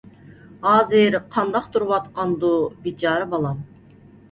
ھازىر 0.63 1.17
قانداق 1.35 1.67
تۇرۇۋاتقاندۇ 1.77 2.51
بىچارە 2.89 3.31
بالام... 3.37 3.65